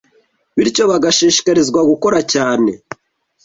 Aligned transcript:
bityo 0.55 0.83
bagashishikarizwa 0.91 1.79
gukora 1.89 2.19
cyane 2.33 2.71